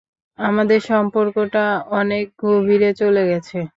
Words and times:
আমাদের 0.39 0.79
সম্পর্কটা 0.89 1.63
অনেক 1.99 2.25
গভীরে 2.43 2.89
চলে 3.01 3.23
গেছে। 3.27 3.57